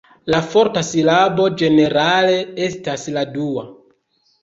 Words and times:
La 0.33 0.37
forta 0.53 0.81
silabo, 0.87 1.45
ĝenerale 1.63 2.35
estas 2.71 3.09
la 3.19 3.29
dua. 3.39 3.71